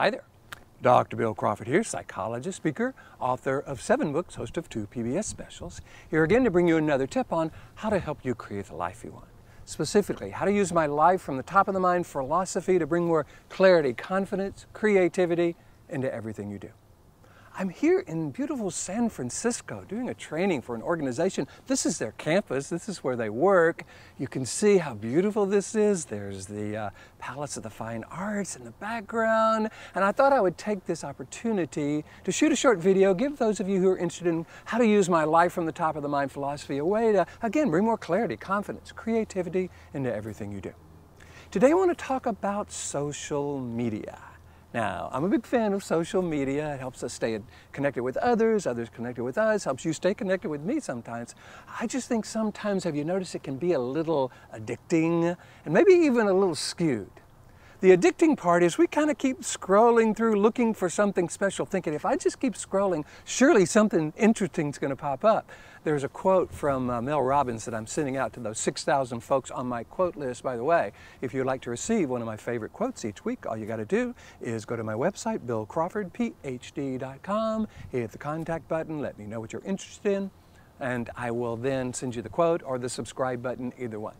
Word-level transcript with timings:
Hi 0.00 0.08
there. 0.08 0.24
Dr. 0.80 1.14
Bill 1.14 1.34
Crawford 1.34 1.66
here, 1.66 1.84
psychologist, 1.84 2.56
speaker, 2.56 2.94
author 3.20 3.58
of 3.58 3.82
seven 3.82 4.14
books, 4.14 4.36
host 4.36 4.56
of 4.56 4.66
two 4.66 4.86
PBS 4.86 5.26
specials. 5.26 5.82
Here 6.10 6.24
again 6.24 6.42
to 6.44 6.50
bring 6.50 6.66
you 6.66 6.78
another 6.78 7.06
tip 7.06 7.34
on 7.34 7.52
how 7.74 7.90
to 7.90 7.98
help 7.98 8.24
you 8.24 8.34
create 8.34 8.64
the 8.64 8.76
life 8.76 9.04
you 9.04 9.10
want. 9.10 9.28
Specifically, 9.66 10.30
how 10.30 10.46
to 10.46 10.52
use 10.52 10.72
my 10.72 10.86
life 10.86 11.20
from 11.20 11.36
the 11.36 11.42
top 11.42 11.68
of 11.68 11.74
the 11.74 11.80
mind 11.80 12.06
philosophy 12.06 12.78
to 12.78 12.86
bring 12.86 13.04
more 13.04 13.26
clarity, 13.50 13.92
confidence, 13.92 14.64
creativity 14.72 15.54
into 15.90 16.10
everything 16.10 16.50
you 16.50 16.58
do. 16.58 16.70
I'm 17.60 17.68
here 17.68 17.98
in 17.98 18.30
beautiful 18.30 18.70
San 18.70 19.10
Francisco 19.10 19.84
doing 19.86 20.08
a 20.08 20.14
training 20.14 20.62
for 20.62 20.74
an 20.74 20.80
organization. 20.80 21.46
This 21.66 21.84
is 21.84 21.98
their 21.98 22.12
campus, 22.12 22.70
this 22.70 22.88
is 22.88 23.04
where 23.04 23.16
they 23.16 23.28
work. 23.28 23.84
You 24.18 24.28
can 24.28 24.46
see 24.46 24.78
how 24.78 24.94
beautiful 24.94 25.44
this 25.44 25.74
is. 25.74 26.06
There's 26.06 26.46
the 26.46 26.74
uh, 26.74 26.90
Palace 27.18 27.58
of 27.58 27.62
the 27.62 27.68
Fine 27.68 28.04
Arts 28.10 28.56
in 28.56 28.64
the 28.64 28.70
background. 28.70 29.68
And 29.94 30.02
I 30.02 30.10
thought 30.10 30.32
I 30.32 30.40
would 30.40 30.56
take 30.56 30.86
this 30.86 31.04
opportunity 31.04 32.02
to 32.24 32.32
shoot 32.32 32.50
a 32.50 32.56
short 32.56 32.78
video, 32.78 33.12
give 33.12 33.36
those 33.36 33.60
of 33.60 33.68
you 33.68 33.78
who 33.78 33.90
are 33.90 33.98
interested 33.98 34.28
in 34.28 34.46
how 34.64 34.78
to 34.78 34.86
use 34.86 35.10
my 35.10 35.24
life 35.24 35.52
from 35.52 35.66
the 35.66 35.72
top 35.72 35.96
of 35.96 36.02
the 36.02 36.08
mind 36.08 36.32
philosophy 36.32 36.78
a 36.78 36.84
way 36.86 37.12
to, 37.12 37.26
again, 37.42 37.68
bring 37.68 37.84
more 37.84 37.98
clarity, 37.98 38.38
confidence, 38.38 38.90
creativity 38.90 39.68
into 39.92 40.10
everything 40.10 40.50
you 40.50 40.62
do. 40.62 40.72
Today 41.50 41.72
I 41.72 41.74
want 41.74 41.90
to 41.90 42.04
talk 42.06 42.24
about 42.24 42.72
social 42.72 43.60
media. 43.60 44.29
Now, 44.72 45.10
I'm 45.12 45.24
a 45.24 45.28
big 45.28 45.44
fan 45.44 45.72
of 45.72 45.82
social 45.82 46.22
media. 46.22 46.74
It 46.74 46.78
helps 46.78 47.02
us 47.02 47.12
stay 47.12 47.40
connected 47.72 48.04
with 48.04 48.16
others, 48.18 48.68
others 48.68 48.88
connected 48.88 49.24
with 49.24 49.36
us, 49.36 49.64
helps 49.64 49.84
you 49.84 49.92
stay 49.92 50.14
connected 50.14 50.48
with 50.48 50.60
me 50.60 50.78
sometimes. 50.78 51.34
I 51.80 51.88
just 51.88 52.08
think 52.08 52.24
sometimes, 52.24 52.84
have 52.84 52.94
you 52.94 53.04
noticed 53.04 53.34
it 53.34 53.42
can 53.42 53.56
be 53.56 53.72
a 53.72 53.80
little 53.80 54.30
addicting 54.54 55.36
and 55.64 55.74
maybe 55.74 55.92
even 55.92 56.28
a 56.28 56.32
little 56.32 56.54
skewed? 56.54 57.10
The 57.80 57.96
addicting 57.96 58.36
part 58.36 58.62
is 58.62 58.78
we 58.78 58.86
kind 58.86 59.10
of 59.10 59.18
keep 59.18 59.40
scrolling 59.40 60.14
through 60.14 60.38
looking 60.38 60.72
for 60.74 60.88
something 60.88 61.28
special, 61.30 61.66
thinking 61.66 61.94
if 61.94 62.04
I 62.04 62.14
just 62.16 62.38
keep 62.38 62.54
scrolling, 62.54 63.04
surely 63.24 63.64
something 63.64 64.12
interesting 64.18 64.68
is 64.68 64.78
going 64.78 64.90
to 64.90 64.96
pop 64.96 65.24
up. 65.24 65.50
There's 65.82 66.04
a 66.04 66.08
quote 66.08 66.52
from 66.52 66.90
uh, 66.90 67.00
Mel 67.00 67.22
Robbins 67.22 67.64
that 67.64 67.74
I'm 67.74 67.86
sending 67.86 68.18
out 68.18 68.34
to 68.34 68.40
those 68.40 68.58
6,000 68.58 69.20
folks 69.20 69.50
on 69.50 69.66
my 69.66 69.84
quote 69.84 70.14
list. 70.14 70.42
By 70.42 70.58
the 70.58 70.64
way, 70.64 70.92
if 71.22 71.32
you'd 71.32 71.46
like 71.46 71.62
to 71.62 71.70
receive 71.70 72.10
one 72.10 72.20
of 72.20 72.26
my 72.26 72.36
favorite 72.36 72.74
quotes 72.74 73.06
each 73.06 73.24
week, 73.24 73.46
all 73.46 73.56
you 73.56 73.64
got 73.64 73.76
to 73.76 73.86
do 73.86 74.14
is 74.42 74.66
go 74.66 74.76
to 74.76 74.84
my 74.84 74.92
website, 74.92 75.38
billcrawfordphd.com, 75.46 77.66
hit 77.88 78.12
the 78.12 78.18
contact 78.18 78.68
button, 78.68 79.00
let 79.00 79.18
me 79.18 79.24
know 79.24 79.40
what 79.40 79.54
you're 79.54 79.64
interested 79.64 80.12
in, 80.12 80.30
and 80.80 81.08
I 81.16 81.30
will 81.30 81.56
then 81.56 81.94
send 81.94 82.14
you 82.14 82.20
the 82.20 82.28
quote 82.28 82.62
or 82.62 82.78
the 82.78 82.90
subscribe 82.90 83.42
button, 83.42 83.72
either 83.78 83.98
one. 83.98 84.16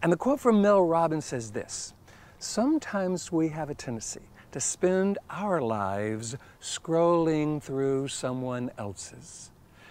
And 0.00 0.12
the 0.12 0.16
quote 0.16 0.38
from 0.38 0.62
Mel 0.62 0.82
Robbins 0.82 1.24
says 1.24 1.50
this 1.50 1.92
sometimes 2.38 3.32
we 3.32 3.48
have 3.48 3.68
a 3.68 3.74
tendency 3.74 4.20
to 4.52 4.60
spend 4.60 5.18
our 5.28 5.60
lives 5.60 6.36
scrolling 6.60 7.60
through 7.60 8.06
someone 8.06 8.70
else's. 8.78 9.50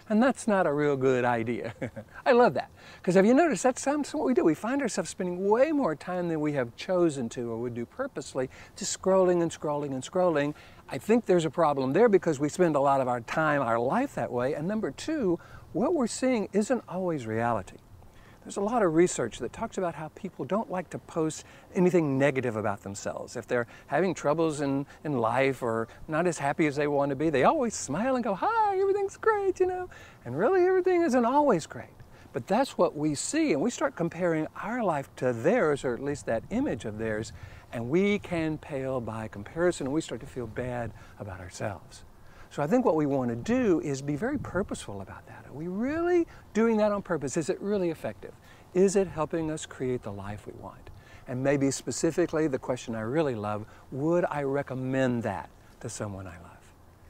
And 0.10 0.22
that's 0.22 0.48
not 0.48 0.68
a 0.68 0.74
real 0.74 0.98
good 0.98 1.24
idea. 1.24 1.74
I 2.26 2.34
love 2.34 2.54
that. 2.56 2.70
Because 2.98 3.16
have 3.16 3.26
you 3.26 3.34
noticed 3.34 3.64
that's 3.64 3.86
what 3.86 4.26
we 4.26 4.34
do? 4.34 4.44
We 4.44 4.54
find 4.54 4.82
ourselves 4.82 5.10
spending 5.10 5.50
way 5.50 5.72
more 5.72 5.96
time 5.96 6.28
than 6.28 6.42
we 6.42 6.54
have 6.54 6.76
chosen 6.76 7.30
to 7.30 7.52
or 7.52 7.58
would 7.58 7.74
do 7.74 7.86
purposely, 7.86 8.50
just 8.76 9.02
scrolling 9.02 9.42
and 9.42 9.52
scrolling 9.52 9.92
and 9.92 10.04
scrolling. 10.04 10.54
I 10.90 10.98
think 10.98 11.26
there's 11.26 11.46
a 11.46 11.50
problem 11.50 11.94
there 11.94 12.10
because 12.10 12.40
we 12.40 12.50
spend 12.50 12.76
a 12.76 12.80
lot 12.82 13.02
of 13.02 13.08
our 13.08 13.22
time, 13.22 13.62
our 13.62 13.80
life 13.80 14.16
that 14.16 14.32
way. 14.32 14.54
And 14.54 14.68
number 14.68 14.92
two, 14.92 15.40
what 15.72 15.94
we're 15.94 16.08
seeing 16.08 16.50
isn't 16.54 16.84
always 16.88 17.26
reality. 17.26 17.78
There's 18.44 18.58
a 18.58 18.62
lot 18.62 18.84
of 18.84 18.94
research 18.94 19.40
that 19.40 19.54
talks 19.54 19.78
about 19.78 19.96
how 19.96 20.10
people 20.10 20.44
don't 20.44 20.70
like 20.70 20.90
to 20.90 21.00
post 21.00 21.46
anything 21.76 22.18
negative 22.18 22.58
about 22.58 22.84
themselves. 22.84 23.38
If 23.38 23.48
they're 23.48 23.68
having 23.88 24.14
troubles 24.14 24.60
in, 24.60 24.86
in 25.06 25.20
life 25.20 25.64
or 25.64 25.88
not 26.10 26.28
as 26.28 26.40
happy 26.40 26.68
as 26.68 26.76
they 26.76 26.88
want 26.88 27.12
to 27.12 27.16
be, 27.16 27.30
they 27.30 27.46
always 27.46 27.74
smile 27.74 28.16
and 28.16 28.24
go, 28.24 28.36
Hi, 28.36 28.78
everything's 28.78 29.16
great, 29.16 29.62
you 29.62 29.68
know. 29.68 29.90
And 30.26 30.38
really, 30.38 30.66
everything 30.66 31.04
isn't 31.04 31.26
always 31.26 31.66
great. 31.66 31.88
But 32.34 32.48
that's 32.48 32.78
what 32.78 32.98
we 32.98 33.16
see, 33.16 33.54
and 33.54 33.62
we 33.62 33.70
start 33.70 33.96
comparing 33.96 34.48
our 34.62 34.84
life 34.84 35.10
to 35.18 35.32
theirs, 35.32 35.86
or 35.86 35.94
at 35.94 36.04
least 36.04 36.26
that 36.26 36.44
image 36.50 36.84
of 36.84 36.98
theirs, 36.98 37.32
and 37.72 37.90
we 37.90 38.20
can 38.20 38.58
pale 38.58 39.00
by 39.00 39.28
comparison, 39.30 39.88
and 39.88 39.94
we 39.94 40.02
start 40.02 40.20
to 40.22 40.28
feel 40.28 40.48
bad 40.48 40.92
about 41.20 41.40
ourselves. 41.40 42.04
So 42.54 42.62
I 42.62 42.68
think 42.68 42.86
what 42.86 42.96
we 42.96 43.08
want 43.08 43.32
to 43.32 43.36
do 43.36 43.80
is 43.80 44.04
be 44.04 44.16
very 44.16 44.38
purposeful 44.38 45.02
about 45.02 45.26
that. 45.26 45.44
Are 45.50 45.54
we 45.54 45.68
really 45.68 46.28
doing 46.54 46.78
that 46.78 46.92
on 46.92 47.02
purpose? 47.02 47.36
Is 47.36 47.50
it 47.50 47.60
really 47.60 47.90
effective? 47.90 48.32
Is 48.76 48.96
it 48.96 49.08
helping 49.08 49.50
us 49.50 49.66
create 49.66 50.04
the 50.04 50.12
life 50.12 50.46
we 50.46 50.54
want? 50.62 50.92
And 51.28 51.44
maybe 51.44 51.72
specifically 51.72 52.46
the 52.46 52.60
question 52.60 52.94
I 52.94 53.02
really 53.02 53.34
love, 53.34 53.66
would 53.92 54.26
I 54.30 54.44
recommend 54.44 55.24
that 55.24 55.50
to 55.80 55.90
someone 55.90 56.28
I 56.28 56.38
love? 56.44 56.62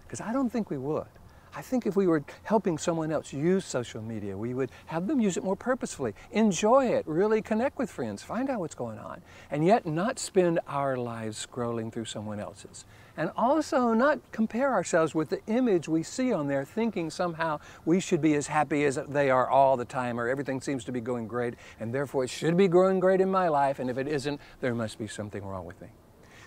Because 0.05 0.21
I 0.21 0.31
don't 0.31 0.49
think 0.49 0.69
we 0.69 0.77
would. 0.77 1.07
I 1.55 1.61
think 1.61 1.85
if 1.85 1.95
we 1.95 2.07
were 2.07 2.23
helping 2.43 2.79
someone 2.79 3.11
else 3.11 3.31
use 3.31 3.63
social 3.63 4.01
media, 4.01 4.35
we 4.35 4.55
would 4.55 4.71
have 4.87 5.05
them 5.05 5.19
use 5.19 5.37
it 5.37 5.43
more 5.43 5.55
purposefully, 5.55 6.15
enjoy 6.31 6.87
it, 6.87 7.05
really 7.07 7.43
connect 7.43 7.77
with 7.77 7.91
friends, 7.91 8.23
find 8.23 8.49
out 8.49 8.59
what's 8.59 8.73
going 8.73 8.97
on, 8.97 9.21
and 9.51 9.63
yet 9.63 9.85
not 9.85 10.17
spend 10.17 10.59
our 10.67 10.97
lives 10.97 11.45
scrolling 11.45 11.93
through 11.93 12.05
someone 12.05 12.39
else's. 12.39 12.85
And 13.17 13.29
also 13.37 13.93
not 13.93 14.19
compare 14.31 14.73
ourselves 14.73 15.13
with 15.13 15.29
the 15.29 15.41
image 15.45 15.87
we 15.87 16.01
see 16.01 16.33
on 16.33 16.47
there, 16.47 16.65
thinking 16.65 17.11
somehow 17.11 17.59
we 17.85 17.99
should 17.99 18.21
be 18.21 18.33
as 18.33 18.47
happy 18.47 18.85
as 18.85 18.99
they 19.07 19.29
are 19.29 19.47
all 19.47 19.77
the 19.77 19.85
time, 19.85 20.19
or 20.19 20.27
everything 20.27 20.59
seems 20.59 20.83
to 20.85 20.91
be 20.91 21.01
going 21.01 21.27
great, 21.27 21.53
and 21.79 21.93
therefore 21.93 22.23
it 22.23 22.31
should 22.31 22.57
be 22.57 22.67
going 22.67 22.99
great 22.99 23.21
in 23.21 23.29
my 23.29 23.47
life, 23.47 23.77
and 23.77 23.91
if 23.91 23.99
it 23.99 24.07
isn't, 24.07 24.41
there 24.59 24.73
must 24.73 24.97
be 24.97 25.07
something 25.07 25.45
wrong 25.45 25.65
with 25.65 25.79
me. 25.79 25.89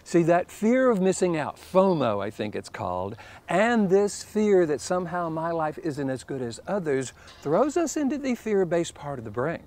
See, 0.07 0.23
that 0.23 0.53
fear 0.53 0.89
of 0.89 1.01
missing 1.01 1.37
out, 1.37 1.57
FOMO, 1.57 2.23
I 2.23 2.31
think 2.31 2.55
it's 2.55 2.69
called, 2.69 3.17
and 3.49 3.91
this 3.91 4.23
fear 4.23 4.65
that 4.65 4.81
somehow 4.81 5.29
my 5.29 5.51
life 5.51 5.79
isn't 5.79 6.09
as 6.09 6.23
good 6.23 6.43
as 6.43 6.61
others 6.69 7.13
throws 7.43 7.77
us 7.77 7.97
into 7.97 8.17
the 8.17 8.37
fear 8.37 8.65
based 8.65 8.95
part 8.95 9.19
of 9.19 9.25
the 9.25 9.33
brain. 9.33 9.65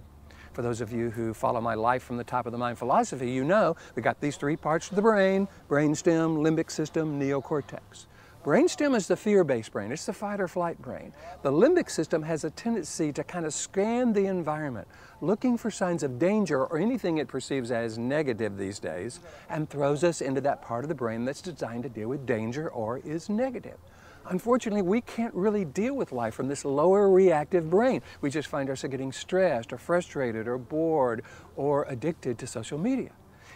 For 0.54 0.62
those 0.62 0.80
of 0.80 0.94
you 0.94 1.10
who 1.10 1.34
follow 1.34 1.60
my 1.60 1.74
life 1.74 2.04
from 2.04 2.16
the 2.16 2.24
top 2.24 2.46
of 2.46 2.54
the 2.54 2.58
mind 2.58 2.78
philosophy, 2.78 3.30
you 3.30 3.44
know 3.44 3.76
we 3.98 4.02
got 4.02 4.22
these 4.22 4.38
three 4.38 4.56
parts 4.56 4.90
of 4.90 4.96
the 4.96 5.02
brain 5.02 5.46
brainstem, 5.68 6.38
limbic 6.38 6.72
system, 6.72 7.20
neocortex. 7.20 8.06
Brainstem 8.44 8.96
is 8.96 9.06
the 9.06 9.18
fear-based 9.18 9.74
brain. 9.74 9.92
It's 9.92 10.06
the 10.06 10.14
fight 10.14 10.40
or 10.40 10.48
flight 10.48 10.82
brain. 10.82 11.12
The 11.42 11.52
limbic 11.52 11.90
system 11.90 12.24
has 12.24 12.46
a 12.46 12.50
tendency 12.50 13.12
to 13.12 13.22
kind 13.22 13.46
of 13.46 13.54
scan 13.54 14.14
the 14.14 14.28
environment, 14.28 14.88
looking 15.20 15.58
for 15.58 15.70
signs 15.70 16.04
of 16.04 16.18
danger 16.18 16.66
or 16.66 16.80
anything 16.80 17.18
it 17.18 17.28
perceives 17.28 17.70
as 17.70 17.98
negative 17.98 18.58
these 18.58 18.80
days, 18.80 19.20
and 19.50 19.70
throws 19.70 20.06
us 20.06 20.22
into 20.22 20.40
that 20.42 20.62
part 20.62 20.86
of 20.86 20.88
the 20.90 20.96
brain 20.96 21.26
that's 21.26 21.42
designed 21.42 21.84
to 21.84 21.90
deal 21.90 22.08
with 22.08 22.26
danger 22.26 22.70
or 22.70 23.00
is 23.00 23.28
negative. 23.28 23.78
Unfortunately, 24.30 24.84
we 24.84 25.02
can't 25.02 25.34
really 25.34 25.66
deal 25.66 25.94
with 25.94 26.14
life 26.14 26.34
from 26.34 26.48
this 26.48 26.64
lower 26.64 27.10
reactive 27.10 27.70
brain. 27.70 28.02
We 28.22 28.30
just 28.30 28.48
find 28.48 28.70
ourselves 28.70 28.92
getting 28.92 29.12
stressed 29.12 29.74
or 29.74 29.78
frustrated 29.78 30.48
or 30.48 30.58
bored 30.58 31.24
or 31.58 31.84
addicted 31.90 32.38
to 32.38 32.48
social 32.48 32.78
media. 32.78 33.12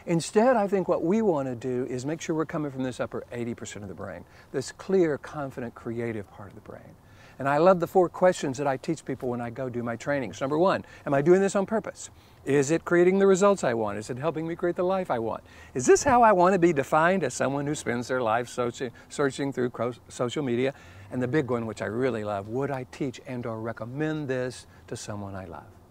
Instead, 0.05 0.57
I 0.57 0.67
think 0.67 0.87
what 0.87 1.03
we 1.03 1.21
want 1.21 1.47
to 1.47 1.55
do 1.55 1.85
is 1.89 2.05
make 2.05 2.21
sure 2.21 2.35
we're 2.35 2.45
coming 2.45 2.71
from 2.71 2.83
this 2.83 2.99
upper 2.99 3.23
80% 3.31 3.77
of 3.77 3.87
the 3.87 3.93
brain, 3.93 4.25
this 4.51 4.71
clear, 4.71 5.17
confident, 5.17 5.75
creative 5.75 6.29
part 6.31 6.49
of 6.49 6.55
the 6.55 6.61
brain. 6.61 6.95
And 7.39 7.49
I 7.49 7.57
love 7.57 7.79
the 7.79 7.87
four 7.87 8.09
questions 8.09 8.57
that 8.57 8.67
I 8.67 8.77
teach 8.77 9.03
people 9.03 9.29
when 9.29 9.41
I 9.41 9.49
go 9.49 9.67
do 9.67 9.81
my 9.81 9.95
trainings. 9.95 10.39
Number 10.39 10.57
one, 10.57 10.85
am 11.05 11.13
I 11.13 11.21
doing 11.21 11.41
this 11.41 11.55
on 11.55 11.65
purpose? 11.65 12.09
Is 12.45 12.69
it 12.69 12.85
creating 12.85 13.19
the 13.19 13.27
results 13.27 13.63
I 13.63 13.73
want? 13.73 13.97
Is 13.97 14.09
it 14.09 14.17
helping 14.17 14.47
me 14.47 14.55
create 14.55 14.75
the 14.75 14.83
life 14.83 15.09
I 15.09 15.19
want? 15.19 15.43
Is 15.73 15.85
this 15.85 16.03
how 16.03 16.21
I 16.21 16.31
want 16.31 16.53
to 16.53 16.59
be 16.59 16.73
defined 16.73 17.23
as 17.23 17.33
someone 17.33 17.65
who 17.65 17.73
spends 17.73 18.07
their 18.07 18.21
life 18.21 18.49
searching, 18.49 18.91
searching 19.09 19.51
through 19.51 19.71
social 20.09 20.43
media? 20.43 20.73
And 21.11 21.21
the 21.21 21.27
big 21.27 21.49
one, 21.49 21.65
which 21.65 21.81
I 21.81 21.85
really 21.85 22.23
love, 22.23 22.49
would 22.49 22.69
I 22.69 22.85
teach 22.91 23.19
and 23.25 23.45
or 23.45 23.59
recommend 23.59 24.27
this 24.27 24.67
to 24.87 24.95
someone 24.95 25.35
I 25.35 25.45
love? 25.45 25.82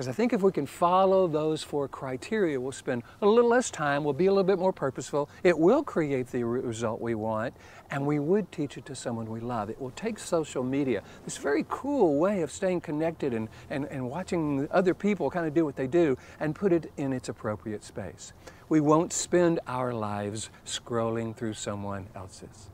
Because 0.00 0.08
I 0.08 0.12
think 0.12 0.32
if 0.32 0.40
we 0.40 0.50
can 0.50 0.64
follow 0.64 1.28
those 1.28 1.62
four 1.62 1.86
criteria, 1.86 2.58
we'll 2.58 2.72
spend 2.72 3.02
a 3.20 3.26
little 3.26 3.50
less 3.50 3.70
time, 3.70 4.02
we'll 4.02 4.14
be 4.14 4.28
a 4.28 4.32
little 4.32 4.44
bit 4.44 4.58
more 4.58 4.72
purposeful, 4.72 5.28
it 5.42 5.58
will 5.58 5.82
create 5.82 6.28
the 6.28 6.42
result 6.42 7.02
we 7.02 7.14
want, 7.14 7.52
and 7.90 8.06
we 8.06 8.18
would 8.18 8.50
teach 8.50 8.78
it 8.78 8.86
to 8.86 8.94
someone 8.94 9.28
we 9.28 9.40
love. 9.40 9.68
It 9.68 9.78
will 9.78 9.90
take 9.90 10.18
social 10.18 10.64
media, 10.64 11.02
this 11.26 11.36
very 11.36 11.66
cool 11.68 12.18
way 12.18 12.40
of 12.40 12.50
staying 12.50 12.80
connected 12.80 13.34
and, 13.34 13.50
and, 13.68 13.84
and 13.90 14.08
watching 14.08 14.66
other 14.70 14.94
people 14.94 15.28
kind 15.28 15.46
of 15.46 15.52
do 15.52 15.66
what 15.66 15.76
they 15.76 15.86
do, 15.86 16.16
and 16.40 16.54
put 16.54 16.72
it 16.72 16.90
in 16.96 17.12
its 17.12 17.28
appropriate 17.28 17.84
space. 17.84 18.32
We 18.70 18.80
won't 18.80 19.12
spend 19.12 19.60
our 19.66 19.92
lives 19.92 20.48
scrolling 20.64 21.36
through 21.36 21.52
someone 21.52 22.06
else's. 22.16 22.70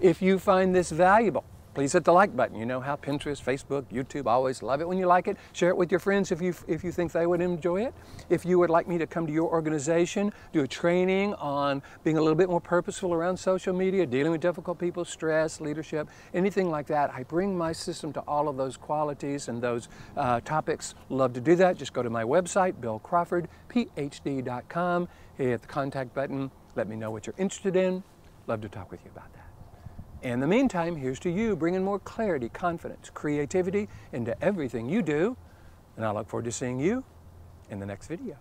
If 0.00 0.22
you 0.22 0.38
find 0.38 0.74
this 0.74 0.92
valuable, 0.92 1.44
please 1.78 1.92
hit 1.92 2.02
the 2.02 2.12
like 2.12 2.34
button. 2.34 2.58
You 2.58 2.66
know 2.66 2.80
how 2.80 2.96
Pinterest, 2.96 3.40
Facebook, 3.40 3.84
YouTube, 3.84 4.26
I 4.26 4.32
always 4.32 4.64
love 4.64 4.80
it 4.80 4.88
when 4.88 4.98
you 4.98 5.06
like 5.06 5.28
it. 5.28 5.36
Share 5.52 5.68
it 5.68 5.76
with 5.76 5.92
your 5.92 6.00
friends 6.00 6.32
if 6.32 6.42
you, 6.42 6.52
if 6.66 6.82
you 6.82 6.90
think 6.90 7.12
they 7.12 7.24
would 7.24 7.40
enjoy 7.40 7.84
it. 7.84 7.94
If 8.28 8.44
you 8.44 8.58
would 8.58 8.68
like 8.68 8.88
me 8.88 8.98
to 8.98 9.06
come 9.06 9.28
to 9.28 9.32
your 9.32 9.48
organization, 9.48 10.32
do 10.52 10.64
a 10.64 10.66
training 10.66 11.34
on 11.34 11.80
being 12.02 12.18
a 12.18 12.20
little 12.20 12.34
bit 12.34 12.48
more 12.48 12.60
purposeful 12.60 13.14
around 13.14 13.36
social 13.36 13.72
media, 13.72 14.06
dealing 14.06 14.32
with 14.32 14.40
difficult 14.40 14.80
people, 14.80 15.04
stress, 15.04 15.60
leadership, 15.60 16.08
anything 16.34 16.68
like 16.68 16.88
that, 16.88 17.14
I 17.14 17.22
bring 17.22 17.56
my 17.56 17.70
system 17.70 18.12
to 18.14 18.20
all 18.22 18.48
of 18.48 18.56
those 18.56 18.76
qualities 18.76 19.46
and 19.46 19.62
those 19.62 19.88
uh, 20.16 20.40
topics. 20.40 20.96
Love 21.10 21.32
to 21.34 21.40
do 21.40 21.54
that. 21.54 21.76
Just 21.76 21.92
go 21.92 22.02
to 22.02 22.10
my 22.10 22.24
website, 22.24 22.72
billcrawfordphd.com, 22.80 25.08
hit 25.36 25.62
the 25.62 25.68
contact 25.68 26.12
button, 26.12 26.50
let 26.74 26.88
me 26.88 26.96
know 26.96 27.12
what 27.12 27.28
you're 27.28 27.36
interested 27.38 27.76
in, 27.76 28.02
Love 28.48 28.62
to 28.62 28.68
talk 28.68 28.90
with 28.90 28.98
you 29.04 29.12
about 29.14 29.32
that. 29.34 29.47
In 30.22 30.40
the 30.40 30.46
meantime, 30.48 30.96
here's 30.96 31.20
to 31.20 31.30
you 31.30 31.54
bringing 31.54 31.84
more 31.84 32.00
clarity, 32.00 32.48
confidence, 32.48 33.08
creativity 33.14 33.88
into 34.12 34.40
everything 34.42 34.88
you 34.88 35.00
do. 35.00 35.36
And 35.96 36.04
I 36.04 36.10
look 36.10 36.28
forward 36.28 36.44
to 36.46 36.52
seeing 36.52 36.80
you 36.80 37.04
in 37.70 37.78
the 37.78 37.86
next 37.86 38.08
video. 38.08 38.36